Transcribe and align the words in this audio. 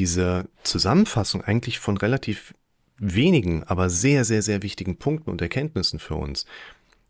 diese 0.00 0.48
Zusammenfassung 0.62 1.42
eigentlich 1.42 1.78
von 1.78 1.98
relativ 1.98 2.54
wenigen, 2.96 3.64
aber 3.64 3.90
sehr, 3.90 4.24
sehr, 4.24 4.40
sehr 4.40 4.62
wichtigen 4.62 4.96
Punkten 4.96 5.28
und 5.28 5.42
Erkenntnissen 5.42 5.98
für 5.98 6.14
uns 6.14 6.46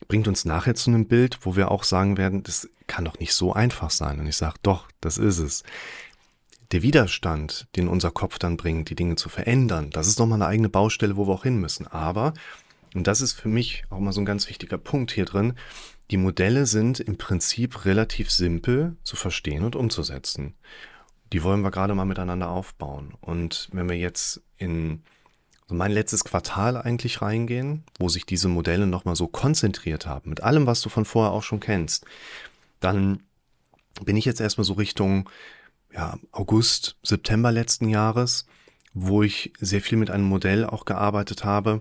bringt 0.09 0.27
uns 0.27 0.45
nachher 0.45 0.75
zu 0.75 0.91
einem 0.91 1.07
Bild, 1.07 1.39
wo 1.43 1.55
wir 1.55 1.71
auch 1.71 1.85
sagen 1.85 2.17
werden, 2.17 2.43
das 2.43 2.69
kann 2.89 3.05
doch 3.05 3.21
nicht 3.21 3.33
so 3.33 3.53
einfach 3.53 3.91
sein. 3.91 4.19
Und 4.19 4.27
ich 4.27 4.35
sage, 4.35 4.57
doch, 4.65 4.89
das 5.01 5.19
ist 5.19 5.39
es. 5.39 5.63
Der 6.73 6.83
Widerstand, 6.83 7.69
den 7.77 7.87
unser 7.87 8.11
Kopf 8.11 8.41
dann 8.41 8.57
bringt, 8.57 8.91
die 8.91 8.97
Dinge 8.97 9.15
zu 9.15 9.29
verändern, 9.29 9.91
das 9.91 10.09
ist 10.09 10.19
nochmal 10.19 10.39
eine 10.39 10.51
eigene 10.51 10.69
Baustelle, 10.69 11.17
wo 11.17 11.29
wir 11.29 11.35
auch 11.35 11.45
hin 11.45 11.61
müssen. 11.61 11.87
Aber, 11.87 12.33
und 12.93 13.07
das 13.07 13.21
ist 13.21 13.35
für 13.35 13.49
mich 13.49 13.85
auch 13.89 14.01
mal 14.01 14.13
so 14.13 14.21
ein 14.21 14.27
ganz 14.27 14.49
wichtiger 14.49 14.79
Punkt 14.79 15.13
hier 15.13 15.27
drin, 15.27 15.55
die 16.11 16.17
Modelle 16.17 16.67
sind 16.67 16.99
im 16.99 17.19
Prinzip 17.19 17.85
relativ 17.85 18.33
simpel 18.33 18.97
zu 19.05 19.15
verstehen 19.15 19.63
und 19.63 19.77
umzusetzen. 19.77 20.55
Die 21.33 21.43
wollen 21.43 21.63
wir 21.63 21.71
gerade 21.71 21.95
mal 21.95 22.05
miteinander 22.05 22.51
aufbauen. 22.51 23.15
Und 23.21 23.69
wenn 23.73 23.89
wir 23.89 23.97
jetzt 23.97 24.41
in 24.57 25.03
mein 25.69 25.93
letztes 25.93 26.25
Quartal 26.25 26.77
eigentlich 26.77 27.23
reingehen, 27.23 27.85
wo 27.99 28.09
sich 28.09 28.27
diese 28.27 28.49
Modelle 28.49 28.87
nochmal 28.87 29.17
so 29.17 29.29
konzentriert 29.29 30.07
haben, 30.07 30.31
mit 30.31 30.43
allem, 30.43 30.67
was 30.67 30.81
du 30.81 30.89
von 30.89 31.05
vorher 31.05 31.33
auch 31.33 31.45
schon 31.45 31.61
kennst, 31.61 32.05
dann 32.81 33.23
bin 34.05 34.17
ich 34.17 34.25
jetzt 34.25 34.41
erstmal 34.41 34.65
so 34.65 34.73
Richtung 34.75 35.29
ja, 35.93 36.19
August, 36.33 36.97
September 37.03 37.53
letzten 37.53 37.89
Jahres, 37.89 38.47
wo 38.93 39.23
ich 39.23 39.53
sehr 39.59 39.81
viel 39.81 39.99
mit 39.99 40.11
einem 40.11 40.25
Modell 40.25 40.65
auch 40.65 40.85
gearbeitet 40.85 41.45
habe. 41.45 41.81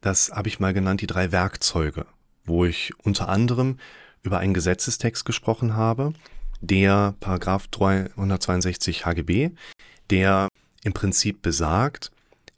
Das 0.00 0.30
habe 0.30 0.48
ich 0.48 0.60
mal 0.60 0.72
genannt, 0.72 1.00
die 1.00 1.06
drei 1.06 1.32
Werkzeuge, 1.32 2.06
wo 2.44 2.64
ich 2.64 2.92
unter 2.98 3.28
anderem 3.28 3.78
über 4.22 4.38
einen 4.38 4.54
Gesetzestext 4.54 5.24
gesprochen 5.24 5.74
habe, 5.74 6.12
der 6.60 7.14
Paragraph 7.20 7.68
362 7.68 9.06
HGB, 9.06 9.50
der 10.10 10.48
im 10.84 10.92
Prinzip 10.92 11.42
besagt, 11.42 12.10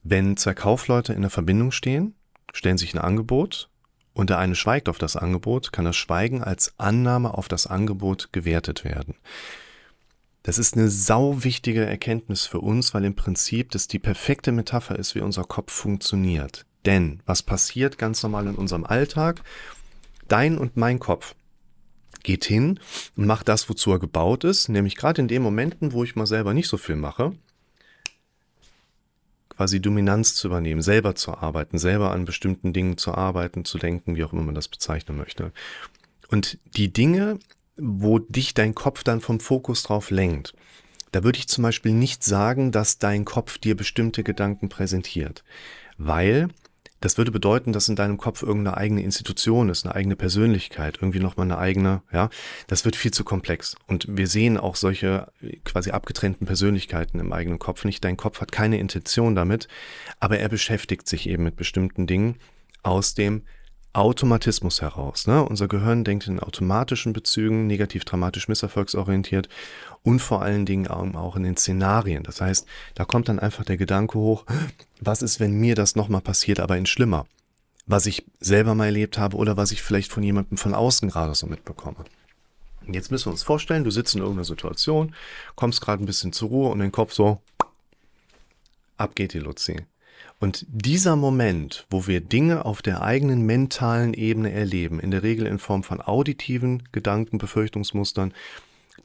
wenn 0.02 0.36
zwei 0.36 0.54
Kaufleute 0.54 1.12
in 1.12 1.22
der 1.22 1.30
Verbindung 1.30 1.70
stehen, 1.70 2.14
stellen 2.52 2.78
sich 2.78 2.94
ein 2.94 2.98
Angebot 2.98 3.68
und 4.14 4.30
der 4.30 4.38
eine 4.38 4.54
schweigt 4.54 4.88
auf 4.88 4.98
das 4.98 5.16
Angebot, 5.16 5.72
kann 5.72 5.84
das 5.84 5.96
Schweigen 5.96 6.42
als 6.42 6.74
Annahme 6.78 7.34
auf 7.34 7.48
das 7.48 7.66
Angebot 7.66 8.32
gewertet 8.32 8.84
werden. 8.84 9.14
Das 10.42 10.58
ist 10.58 10.76
eine 10.76 10.90
sau 10.90 11.44
wichtige 11.44 11.84
Erkenntnis 11.84 12.46
für 12.46 12.60
uns, 12.60 12.94
weil 12.94 13.04
im 13.04 13.14
Prinzip 13.14 13.70
das 13.70 13.86
die 13.86 14.00
perfekte 14.00 14.50
Metapher 14.50 14.98
ist, 14.98 15.14
wie 15.14 15.20
unser 15.20 15.44
Kopf 15.44 15.72
funktioniert. 15.72 16.66
Denn 16.84 17.20
was 17.26 17.44
passiert 17.44 17.96
ganz 17.96 18.24
normal 18.24 18.48
in 18.48 18.56
unserem 18.56 18.84
Alltag? 18.84 19.42
Dein 20.26 20.58
und 20.58 20.76
mein 20.76 20.98
Kopf 20.98 21.36
geht 22.22 22.44
hin 22.44 22.78
und 23.16 23.26
macht 23.26 23.48
das, 23.48 23.68
wozu 23.68 23.92
er 23.92 23.98
gebaut 23.98 24.44
ist, 24.44 24.68
nämlich 24.68 24.96
gerade 24.96 25.20
in 25.20 25.28
den 25.28 25.42
Momenten, 25.42 25.92
wo 25.92 26.04
ich 26.04 26.16
mal 26.16 26.26
selber 26.26 26.54
nicht 26.54 26.68
so 26.68 26.76
viel 26.76 26.96
mache, 26.96 27.32
quasi 29.48 29.80
Dominanz 29.80 30.34
zu 30.34 30.48
übernehmen, 30.48 30.82
selber 30.82 31.14
zu 31.14 31.34
arbeiten, 31.34 31.78
selber 31.78 32.12
an 32.12 32.24
bestimmten 32.24 32.72
Dingen 32.72 32.96
zu 32.96 33.12
arbeiten, 33.12 33.64
zu 33.64 33.78
denken, 33.78 34.16
wie 34.16 34.24
auch 34.24 34.32
immer 34.32 34.42
man 34.42 34.54
das 34.54 34.68
bezeichnen 34.68 35.16
möchte. 35.16 35.52
Und 36.30 36.58
die 36.76 36.92
Dinge, 36.92 37.38
wo 37.76 38.18
dich 38.18 38.54
dein 38.54 38.74
Kopf 38.74 39.04
dann 39.04 39.20
vom 39.20 39.40
Fokus 39.40 39.82
drauf 39.82 40.10
lenkt, 40.10 40.54
da 41.12 41.22
würde 41.24 41.38
ich 41.38 41.48
zum 41.48 41.62
Beispiel 41.62 41.92
nicht 41.92 42.24
sagen, 42.24 42.72
dass 42.72 42.98
dein 42.98 43.24
Kopf 43.24 43.58
dir 43.58 43.76
bestimmte 43.76 44.24
Gedanken 44.24 44.68
präsentiert, 44.70 45.44
weil 45.98 46.48
das 47.02 47.18
würde 47.18 47.30
bedeuten, 47.30 47.72
dass 47.72 47.88
in 47.88 47.96
deinem 47.96 48.16
Kopf 48.16 48.42
irgendeine 48.42 48.76
eigene 48.76 49.02
Institution 49.02 49.68
ist, 49.68 49.84
eine 49.84 49.94
eigene 49.94 50.16
Persönlichkeit, 50.16 50.98
irgendwie 51.00 51.20
nochmal 51.20 51.46
eine 51.46 51.58
eigene, 51.58 52.02
ja, 52.12 52.30
das 52.68 52.84
wird 52.84 52.96
viel 52.96 53.10
zu 53.10 53.24
komplex. 53.24 53.76
Und 53.86 54.06
wir 54.08 54.28
sehen 54.28 54.56
auch 54.56 54.76
solche 54.76 55.30
quasi 55.64 55.90
abgetrennten 55.90 56.46
Persönlichkeiten 56.46 57.18
im 57.18 57.32
eigenen 57.32 57.58
Kopf 57.58 57.84
nicht. 57.84 58.04
Dein 58.04 58.16
Kopf 58.16 58.40
hat 58.40 58.52
keine 58.52 58.78
Intention 58.78 59.34
damit, 59.34 59.68
aber 60.20 60.38
er 60.38 60.48
beschäftigt 60.48 61.08
sich 61.08 61.28
eben 61.28 61.42
mit 61.42 61.56
bestimmten 61.56 62.06
Dingen 62.06 62.36
aus 62.82 63.14
dem 63.14 63.42
Automatismus 63.94 64.80
heraus. 64.80 65.26
Ne? 65.26 65.44
Unser 65.44 65.68
Gehirn 65.68 66.04
denkt 66.04 66.26
in 66.26 66.40
automatischen 66.40 67.12
Bezügen, 67.12 67.66
negativ, 67.66 68.04
dramatisch, 68.04 68.48
misserfolgsorientiert 68.48 69.48
und 70.02 70.20
vor 70.20 70.42
allen 70.42 70.64
Dingen 70.64 70.88
auch 70.88 71.36
in 71.36 71.42
den 71.42 71.56
Szenarien. 71.56 72.22
Das 72.22 72.40
heißt, 72.40 72.66
da 72.94 73.04
kommt 73.04 73.28
dann 73.28 73.38
einfach 73.38 73.64
der 73.64 73.76
Gedanke 73.76 74.18
hoch, 74.18 74.46
was 75.00 75.20
ist, 75.20 75.40
wenn 75.40 75.52
mir 75.52 75.74
das 75.74 75.94
nochmal 75.94 76.22
passiert, 76.22 76.58
aber 76.60 76.76
in 76.76 76.86
schlimmer? 76.86 77.26
Was 77.86 78.06
ich 78.06 78.24
selber 78.40 78.74
mal 78.74 78.86
erlebt 78.86 79.18
habe 79.18 79.36
oder 79.36 79.56
was 79.56 79.72
ich 79.72 79.82
vielleicht 79.82 80.10
von 80.10 80.22
jemandem 80.22 80.56
von 80.56 80.74
außen 80.74 81.10
gerade 81.10 81.34
so 81.34 81.46
mitbekomme. 81.46 82.04
Und 82.86 82.94
jetzt 82.94 83.10
müssen 83.10 83.26
wir 83.26 83.32
uns 83.32 83.42
vorstellen, 83.42 83.84
du 83.84 83.90
sitzt 83.90 84.14
in 84.14 84.20
irgendeiner 84.20 84.44
Situation, 84.44 85.14
kommst 85.54 85.80
gerade 85.80 86.02
ein 86.02 86.06
bisschen 86.06 86.32
zur 86.32 86.48
Ruhe 86.48 86.70
und 86.70 86.78
den 86.78 86.92
Kopf 86.92 87.12
so, 87.12 87.40
ab 88.96 89.14
geht 89.14 89.34
die 89.34 89.38
Luzi. 89.38 89.84
Und 90.42 90.66
dieser 90.68 91.14
Moment, 91.14 91.86
wo 91.88 92.08
wir 92.08 92.20
Dinge 92.20 92.64
auf 92.64 92.82
der 92.82 93.00
eigenen 93.00 93.46
mentalen 93.46 94.12
Ebene 94.12 94.50
erleben, 94.50 94.98
in 94.98 95.12
der 95.12 95.22
Regel 95.22 95.46
in 95.46 95.60
Form 95.60 95.84
von 95.84 96.00
auditiven 96.00 96.82
Gedanken, 96.90 97.38
Befürchtungsmustern, 97.38 98.34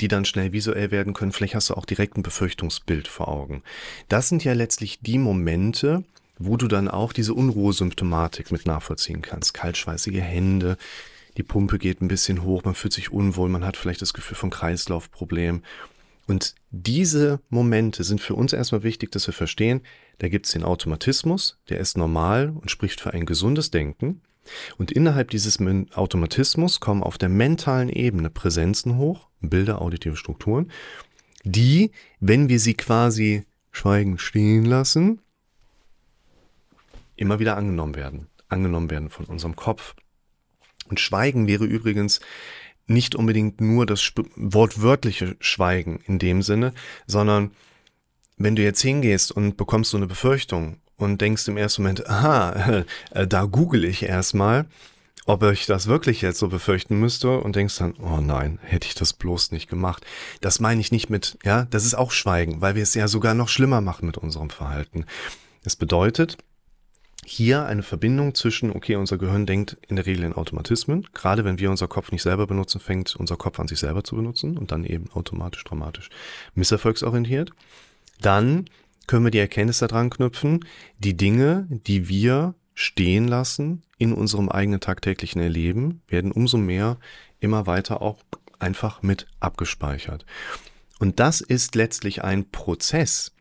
die 0.01 0.07
dann 0.07 0.25
schnell 0.25 0.51
visuell 0.51 0.89
werden 0.89 1.13
können, 1.13 1.31
vielleicht 1.31 1.53
hast 1.53 1.69
du 1.69 1.75
auch 1.75 1.85
direkt 1.85 2.17
ein 2.17 2.23
Befürchtungsbild 2.23 3.07
vor 3.07 3.27
Augen. 3.27 3.61
Das 4.09 4.29
sind 4.29 4.43
ja 4.43 4.53
letztlich 4.53 4.97
die 5.01 5.19
Momente, 5.19 6.03
wo 6.39 6.57
du 6.57 6.67
dann 6.67 6.87
auch 6.87 7.13
diese 7.13 7.35
Unruhesymptomatik 7.35 8.51
mit 8.51 8.65
nachvollziehen 8.65 9.21
kannst. 9.21 9.53
Kaltschweißige 9.53 10.21
Hände, 10.21 10.75
die 11.37 11.43
Pumpe 11.43 11.77
geht 11.77 12.01
ein 12.01 12.07
bisschen 12.07 12.41
hoch, 12.41 12.63
man 12.63 12.73
fühlt 12.73 12.93
sich 12.93 13.11
unwohl, 13.11 13.49
man 13.49 13.63
hat 13.63 13.77
vielleicht 13.77 14.01
das 14.01 14.15
Gefühl 14.15 14.37
von 14.37 14.49
Kreislaufproblem. 14.49 15.61
Und 16.27 16.55
diese 16.71 17.39
Momente 17.49 18.03
sind 18.03 18.21
für 18.21 18.35
uns 18.35 18.53
erstmal 18.53 18.83
wichtig, 18.83 19.11
dass 19.11 19.27
wir 19.27 19.33
verstehen, 19.33 19.81
da 20.19 20.27
gibt 20.27 20.45
es 20.45 20.51
den 20.51 20.63
Automatismus, 20.63 21.57
der 21.69 21.79
ist 21.79 21.97
normal 21.97 22.49
und 22.49 22.69
spricht 22.69 22.99
für 22.99 23.13
ein 23.13 23.25
gesundes 23.25 23.71
Denken. 23.71 24.21
Und 24.77 24.91
innerhalb 24.91 25.31
dieses 25.31 25.59
Automatismus 25.93 26.79
kommen 26.79 27.03
auf 27.03 27.17
der 27.17 27.29
mentalen 27.29 27.89
Ebene 27.89 28.29
Präsenzen 28.29 28.97
hoch, 28.97 29.27
Bilder, 29.41 29.81
auditive 29.81 30.15
Strukturen, 30.15 30.71
die, 31.43 31.91
wenn 32.19 32.49
wir 32.49 32.59
sie 32.59 32.73
quasi 32.73 33.45
schweigend 33.71 34.21
stehen 34.21 34.65
lassen, 34.65 35.21
immer 37.15 37.39
wieder 37.39 37.57
angenommen 37.57 37.95
werden, 37.95 38.27
angenommen 38.49 38.89
werden 38.89 39.09
von 39.09 39.25
unserem 39.25 39.55
Kopf. 39.55 39.95
Und 40.89 40.99
Schweigen 40.99 41.47
wäre 41.47 41.65
übrigens 41.65 42.19
nicht 42.87 43.15
unbedingt 43.15 43.61
nur 43.61 43.85
das 43.85 44.13
wortwörtliche 44.35 45.35
Schweigen 45.39 45.99
in 46.05 46.19
dem 46.19 46.41
Sinne, 46.41 46.73
sondern 47.05 47.51
wenn 48.37 48.55
du 48.55 48.63
jetzt 48.63 48.81
hingehst 48.81 49.31
und 49.31 49.57
bekommst 49.57 49.91
so 49.91 49.97
eine 49.97 50.07
Befürchtung 50.07 50.77
und 50.95 51.21
denkst 51.21 51.47
im 51.47 51.57
ersten 51.57 51.83
Moment, 51.83 52.07
aha, 52.09 52.85
äh, 53.11 53.27
da 53.27 53.43
google 53.43 53.85
ich 53.85 54.03
erstmal, 54.03 54.65
ob 55.25 55.43
ich 55.43 55.65
das 55.65 55.87
wirklich 55.87 56.21
jetzt 56.21 56.39
so 56.39 56.47
befürchten 56.47 56.99
müsste 56.99 57.39
und 57.39 57.55
denkst 57.55 57.77
dann, 57.77 57.95
oh 58.01 58.21
nein, 58.21 58.59
hätte 58.63 58.87
ich 58.87 58.95
das 58.95 59.13
bloß 59.13 59.51
nicht 59.51 59.69
gemacht. 59.69 60.05
Das 60.39 60.59
meine 60.59 60.79
ich 60.79 60.91
nicht 60.91 61.09
mit, 61.09 61.37
ja, 61.43 61.65
das 61.65 61.85
ist 61.85 61.95
auch 61.95 62.11
Schweigen, 62.11 62.61
weil 62.61 62.75
wir 62.75 62.83
es 62.83 62.93
ja 62.93 63.07
sogar 63.07 63.33
noch 63.33 63.49
schlimmer 63.49 63.81
machen 63.81 64.05
mit 64.05 64.17
unserem 64.17 64.49
Verhalten. 64.49 65.05
Das 65.63 65.75
bedeutet, 65.75 66.37
hier 67.29 67.65
eine 67.65 67.83
Verbindung 67.83 68.35
zwischen, 68.35 68.71
okay, 68.71 68.95
unser 68.95 69.17
Gehirn 69.17 69.45
denkt 69.45 69.75
in 69.89 69.97
der 69.97 70.05
Regel 70.05 70.23
in 70.23 70.31
Automatismen. 70.31 71.05
Gerade 71.13 71.43
wenn 71.43 71.59
wir 71.59 71.69
unser 71.69 71.89
Kopf 71.89 72.13
nicht 72.13 72.21
selber 72.21 72.47
benutzen, 72.47 72.79
fängt 72.79 73.17
unser 73.17 73.35
Kopf 73.35 73.59
an, 73.59 73.67
sich 73.67 73.79
selber 73.79 74.05
zu 74.05 74.15
benutzen 74.15 74.57
und 74.57 74.71
dann 74.71 74.85
eben 74.85 75.11
automatisch, 75.11 75.65
dramatisch, 75.65 76.09
misserfolgsorientiert. 76.55 77.51
Dann 78.21 78.69
können 79.07 79.25
wir 79.25 79.31
die 79.31 79.39
Erkenntnis 79.39 79.79
daran 79.79 80.09
knüpfen, 80.09 80.65
die 80.99 81.17
Dinge, 81.17 81.67
die 81.69 82.07
wir 82.07 82.55
stehen 82.73 83.27
lassen 83.27 83.81
in 83.97 84.13
unserem 84.13 84.47
eigenen 84.47 84.79
tagtäglichen 84.79 85.41
Erleben, 85.41 86.01
werden 86.07 86.31
umso 86.31 86.57
mehr 86.57 86.97
immer 87.41 87.67
weiter 87.67 88.01
auch 88.01 88.19
einfach 88.57 89.03
mit 89.03 89.27
abgespeichert. 89.41 90.25
Und 90.99 91.19
das 91.19 91.41
ist 91.41 91.75
letztlich 91.75 92.23
ein 92.23 92.49
Prozess, 92.49 93.33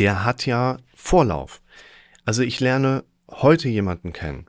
der 0.00 0.24
hat 0.24 0.44
ja 0.44 0.78
Vorlauf. 0.92 1.62
Also 2.26 2.42
ich 2.42 2.58
lerne 2.58 3.04
heute 3.30 3.68
jemanden 3.68 4.12
kennen 4.12 4.46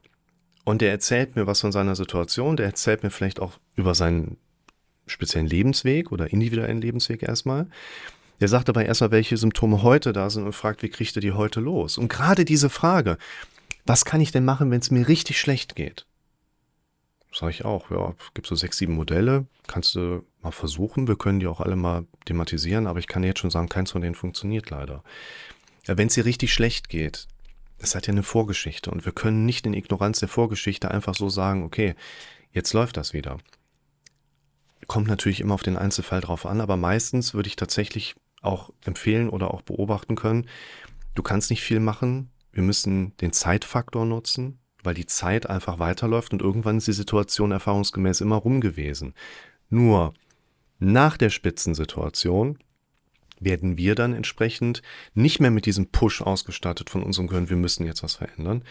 und 0.64 0.82
der 0.82 0.90
erzählt 0.90 1.36
mir 1.36 1.46
was 1.46 1.60
von 1.60 1.70
seiner 1.70 1.94
Situation, 1.94 2.56
der 2.56 2.66
erzählt 2.66 3.04
mir 3.04 3.10
vielleicht 3.10 3.38
auch 3.38 3.52
über 3.76 3.94
seinen 3.94 4.36
speziellen 5.06 5.46
Lebensweg 5.46 6.10
oder 6.10 6.32
individuellen 6.32 6.80
Lebensweg 6.80 7.22
erstmal. 7.22 7.68
Der 8.40 8.48
sagt 8.48 8.68
aber 8.68 8.84
erstmal, 8.84 9.12
welche 9.12 9.36
Symptome 9.36 9.84
heute 9.84 10.12
da 10.12 10.28
sind 10.28 10.44
und 10.44 10.54
fragt, 10.54 10.82
wie 10.82 10.88
kriegt 10.88 11.16
er 11.16 11.22
die 11.22 11.32
heute 11.32 11.60
los? 11.60 11.98
Und 11.98 12.08
gerade 12.08 12.44
diese 12.44 12.68
Frage, 12.68 13.16
was 13.86 14.04
kann 14.04 14.20
ich 14.20 14.32
denn 14.32 14.44
machen, 14.44 14.72
wenn 14.72 14.80
es 14.80 14.90
mir 14.90 15.06
richtig 15.06 15.38
schlecht 15.38 15.76
geht? 15.76 16.04
Sage 17.32 17.52
ich 17.52 17.64
auch, 17.64 17.92
ja, 17.92 18.14
gibt 18.34 18.48
so 18.48 18.56
sechs, 18.56 18.78
sieben 18.78 18.94
Modelle, 18.94 19.46
kannst 19.68 19.94
du 19.94 20.24
mal 20.42 20.50
versuchen. 20.50 21.06
Wir 21.06 21.16
können 21.16 21.38
die 21.38 21.46
auch 21.46 21.60
alle 21.60 21.76
mal 21.76 22.06
thematisieren, 22.24 22.88
aber 22.88 22.98
ich 22.98 23.06
kann 23.06 23.22
jetzt 23.22 23.38
schon 23.38 23.50
sagen, 23.50 23.68
keins 23.68 23.92
von 23.92 24.02
denen 24.02 24.16
funktioniert 24.16 24.68
leider. 24.68 25.04
Ja, 25.86 25.96
wenn 25.96 26.08
es 26.08 26.14
dir 26.14 26.24
richtig 26.24 26.52
schlecht 26.52 26.88
geht, 26.88 27.28
das 27.78 27.94
hat 27.94 28.06
ja 28.06 28.12
eine 28.12 28.22
Vorgeschichte 28.22 28.90
und 28.90 29.04
wir 29.04 29.12
können 29.12 29.46
nicht 29.46 29.66
in 29.66 29.74
Ignoranz 29.74 30.20
der 30.20 30.28
Vorgeschichte 30.28 30.90
einfach 30.90 31.14
so 31.14 31.28
sagen, 31.28 31.62
okay, 31.64 31.94
jetzt 32.52 32.72
läuft 32.72 32.96
das 32.96 33.12
wieder. 33.12 33.38
Kommt 34.86 35.08
natürlich 35.08 35.40
immer 35.40 35.54
auf 35.54 35.62
den 35.62 35.76
Einzelfall 35.76 36.20
drauf 36.20 36.46
an, 36.46 36.60
aber 36.60 36.76
meistens 36.76 37.34
würde 37.34 37.48
ich 37.48 37.56
tatsächlich 37.56 38.16
auch 38.42 38.70
empfehlen 38.84 39.28
oder 39.28 39.52
auch 39.52 39.62
beobachten 39.62 40.16
können. 40.16 40.48
Du 41.14 41.22
kannst 41.22 41.50
nicht 41.50 41.62
viel 41.62 41.80
machen. 41.80 42.30
Wir 42.52 42.62
müssen 42.62 43.16
den 43.18 43.32
Zeitfaktor 43.32 44.06
nutzen, 44.06 44.58
weil 44.82 44.94
die 44.94 45.06
Zeit 45.06 45.48
einfach 45.48 45.78
weiterläuft 45.78 46.32
und 46.32 46.42
irgendwann 46.42 46.78
ist 46.78 46.86
die 46.86 46.92
Situation 46.92 47.52
erfahrungsgemäß 47.52 48.20
immer 48.20 48.36
rum 48.36 48.60
gewesen. 48.60 49.14
Nur 49.68 50.14
nach 50.78 51.16
der 51.16 51.30
Spitzensituation 51.30 52.58
werden 53.40 53.76
wir 53.76 53.94
dann 53.94 54.14
entsprechend 54.14 54.82
nicht 55.14 55.40
mehr 55.40 55.50
mit 55.50 55.66
diesem 55.66 55.86
Push 55.86 56.22
ausgestattet 56.22 56.90
von 56.90 57.02
unserem 57.02 57.28
Gehirn, 57.28 57.50
wir 57.50 57.56
müssen 57.56 57.86
jetzt 57.86 58.02
was 58.02 58.14
verändern. 58.16 58.62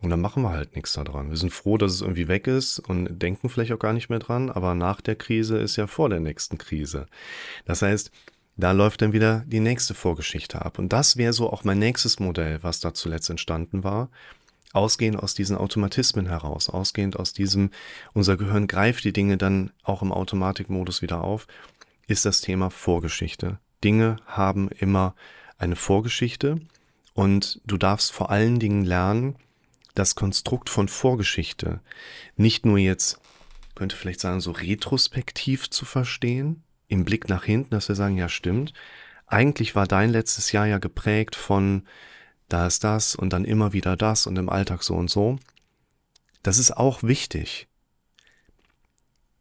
Und 0.00 0.10
dann 0.10 0.20
machen 0.20 0.42
wir 0.42 0.50
halt 0.50 0.76
nichts 0.76 0.92
daran. 0.92 1.30
Wir 1.30 1.36
sind 1.36 1.52
froh, 1.52 1.76
dass 1.76 1.92
es 1.92 2.02
irgendwie 2.02 2.28
weg 2.28 2.46
ist 2.46 2.78
und 2.78 3.20
denken 3.20 3.48
vielleicht 3.48 3.72
auch 3.72 3.80
gar 3.80 3.92
nicht 3.92 4.10
mehr 4.10 4.20
dran, 4.20 4.48
aber 4.48 4.74
nach 4.74 5.00
der 5.00 5.16
Krise 5.16 5.58
ist 5.58 5.76
ja 5.76 5.88
vor 5.88 6.08
der 6.08 6.20
nächsten 6.20 6.56
Krise. 6.56 7.06
Das 7.64 7.82
heißt, 7.82 8.12
da 8.56 8.72
läuft 8.72 9.02
dann 9.02 9.12
wieder 9.12 9.44
die 9.46 9.60
nächste 9.60 9.94
Vorgeschichte 9.94 10.64
ab. 10.64 10.78
Und 10.78 10.92
das 10.92 11.16
wäre 11.16 11.32
so 11.32 11.52
auch 11.52 11.64
mein 11.64 11.78
nächstes 11.78 12.20
Modell, 12.20 12.58
was 12.62 12.80
da 12.80 12.94
zuletzt 12.94 13.30
entstanden 13.30 13.82
war. 13.84 14.10
Ausgehend 14.72 15.18
aus 15.18 15.34
diesen 15.34 15.56
Automatismen 15.56 16.26
heraus, 16.26 16.68
ausgehend 16.68 17.18
aus 17.18 17.32
diesem, 17.32 17.70
unser 18.12 18.36
Gehirn 18.36 18.66
greift 18.66 19.04
die 19.04 19.12
Dinge 19.12 19.36
dann 19.36 19.70
auch 19.82 20.02
im 20.02 20.12
Automatikmodus 20.12 21.02
wieder 21.02 21.22
auf, 21.22 21.46
ist 22.06 22.24
das 22.24 22.40
Thema 22.40 22.70
Vorgeschichte. 22.70 23.58
Dinge 23.84 24.16
haben 24.26 24.68
immer 24.68 25.14
eine 25.58 25.76
Vorgeschichte 25.76 26.60
und 27.14 27.60
du 27.64 27.76
darfst 27.76 28.12
vor 28.12 28.30
allen 28.30 28.58
Dingen 28.58 28.84
lernen, 28.84 29.36
das 29.94 30.14
Konstrukt 30.14 30.70
von 30.70 30.88
Vorgeschichte 30.88 31.80
nicht 32.36 32.64
nur 32.64 32.78
jetzt, 32.78 33.20
könnte 33.74 33.96
vielleicht 33.96 34.20
sagen, 34.20 34.40
so 34.40 34.52
retrospektiv 34.52 35.70
zu 35.70 35.84
verstehen, 35.84 36.62
im 36.88 37.04
Blick 37.04 37.28
nach 37.28 37.44
hinten, 37.44 37.70
dass 37.70 37.88
wir 37.88 37.96
sagen, 37.96 38.16
ja 38.16 38.28
stimmt, 38.28 38.72
eigentlich 39.26 39.74
war 39.74 39.86
dein 39.86 40.10
letztes 40.10 40.52
Jahr 40.52 40.66
ja 40.66 40.78
geprägt 40.78 41.36
von 41.36 41.86
da 42.48 42.66
ist 42.66 42.82
das 42.82 43.14
und 43.14 43.32
dann 43.32 43.44
immer 43.44 43.72
wieder 43.72 43.96
das 43.96 44.26
und 44.26 44.36
im 44.36 44.48
Alltag 44.48 44.82
so 44.82 44.94
und 44.94 45.10
so. 45.10 45.38
Das 46.42 46.58
ist 46.58 46.76
auch 46.76 47.02
wichtig. 47.02 47.68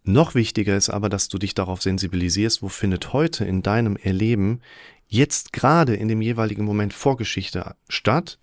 Noch 0.07 0.35
wichtiger 0.35 0.77
ist 0.77 0.89
aber, 0.89 1.09
dass 1.09 1.27
du 1.27 1.37
dich 1.37 1.53
darauf 1.53 1.81
sensibilisierst, 1.81 2.61
wo 2.61 2.69
findet 2.69 3.11
heute 3.11 3.43
in 3.43 3.61
deinem 3.61 3.97
Erleben 3.97 4.61
jetzt 5.09 5.51
gerade 5.51 5.97
in 5.97 6.07
dem 6.07 6.21
jeweiligen 6.21 6.63
Moment 6.63 6.93
Vorgeschichte 6.93 7.75
statt 7.89 8.39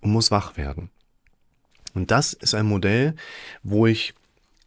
und 0.00 0.12
muss 0.12 0.30
wach 0.30 0.56
werden. 0.56 0.90
Und 1.94 2.12
das 2.12 2.32
ist 2.32 2.54
ein 2.54 2.66
Modell, 2.66 3.16
wo 3.64 3.88
ich 3.88 4.14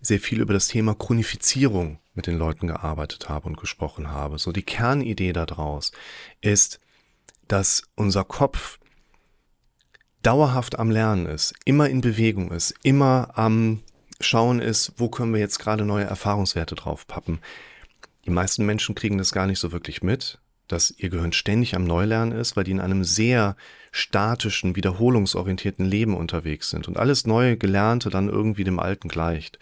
sehr 0.02 0.20
viel 0.20 0.42
über 0.42 0.52
das 0.52 0.68
Thema 0.68 0.96
Chronifizierung 0.96 2.00
mit 2.14 2.28
den 2.28 2.38
Leuten 2.38 2.68
gearbeitet 2.68 3.30
habe 3.30 3.48
und 3.48 3.56
gesprochen 3.56 4.12
habe. 4.12 4.38
So 4.38 4.52
die 4.52 4.64
Kernidee 4.64 5.32
daraus 5.32 5.94
ist, 6.42 6.82
dass 7.48 7.84
unser 7.96 8.26
Kopf 8.26 8.80
dauerhaft 10.24 10.78
am 10.78 10.92
Lernen 10.92 11.26
ist, 11.26 11.54
immer 11.64 11.90
in 11.90 12.02
Bewegung 12.02 12.52
ist, 12.52 12.74
immer 12.84 13.30
am 13.36 13.80
Schauen 14.26 14.60
ist, 14.60 14.94
wo 14.98 15.10
können 15.10 15.34
wir 15.34 15.40
jetzt 15.40 15.60
gerade 15.60 15.86
neue 15.86 16.06
Erfahrungswerte 16.06 16.76
drauf 16.76 17.08
pappen. 17.08 17.40
Die 18.26 18.30
meisten 18.30 18.66
Menschen 18.66 18.96
kriegen 18.96 19.18
das 19.18 19.32
gar 19.32 19.48
nicht 19.48 19.60
so 19.60 19.72
wirklich 19.72 20.02
mit, 20.04 20.40
dass 20.68 20.92
ihr 20.92 21.10
Gehirn 21.10 21.34
ständig 21.34 21.76
am 21.76 21.84
Neulernen 21.84 22.32
ist, 22.32 22.56
weil 22.56 22.64
die 22.64 22.72
in 22.72 22.80
einem 22.80 23.04
sehr 23.04 23.56
statischen, 23.92 24.76
wiederholungsorientierten 24.76 25.86
Leben 25.86 26.16
unterwegs 26.16 26.70
sind 26.70 26.88
und 26.88 26.98
alles 26.98 27.26
Neue 27.26 27.58
Gelernte 27.58 28.10
dann 28.10 28.30
irgendwie 28.30 28.64
dem 28.64 28.80
Alten 28.80 29.10
gleicht. 29.10 29.60